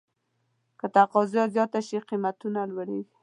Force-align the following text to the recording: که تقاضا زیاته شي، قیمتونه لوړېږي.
که 0.79 0.87
تقاضا 0.95 1.43
زیاته 1.53 1.79
شي، 1.87 1.97
قیمتونه 2.09 2.59
لوړېږي. 2.73 3.13